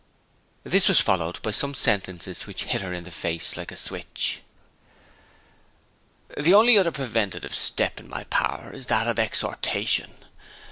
This 0.63 0.87
was 0.87 0.99
followed 0.99 1.39
by 1.43 1.51
some 1.51 1.75
sentences 1.75 2.47
which 2.47 2.63
hit 2.63 2.81
her 2.81 2.91
in 2.91 3.03
the 3.03 3.11
face 3.11 3.55
like 3.55 3.71
a 3.71 3.75
switch: 3.77 4.41
'The 6.35 6.53
only 6.55 6.75
other 6.75 6.89
preventive 6.91 7.53
step 7.53 7.99
in 7.99 8.09
my 8.09 8.23
power 8.23 8.71
is 8.73 8.87
that 8.87 9.07
of 9.07 9.19
exhortation. 9.19 10.15